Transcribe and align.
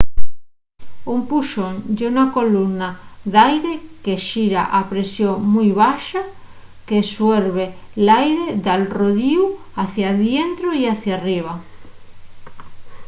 un 1.13 1.19
puxón 1.29 1.75
ye 1.97 2.05
una 2.13 2.25
columna 2.37 2.89
d'aire 3.33 3.73
que 4.03 4.15
xira 4.27 4.63
a 4.79 4.79
presión 4.91 5.35
mui 5.53 5.69
baxa 5.81 6.23
que 6.87 6.99
suerbe 7.13 7.65
l'aire 8.05 8.47
d'al 8.63 8.83
rodiu 8.97 9.43
hacia 9.81 10.09
dientro 10.23 10.67
y 10.81 10.83
hacia 10.91 11.13
arriba 11.19 11.53